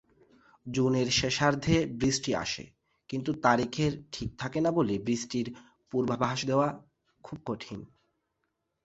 [0.65, 2.63] জুনের শেষার্ধে বৃষ্টি আসে,
[3.09, 5.47] কিন্তু তারিখের ঠিক থাকেনা বলে বৃষ্টির
[5.91, 6.67] পূর্বাভাস দেওয়া
[7.23, 7.79] খুব কঠিন।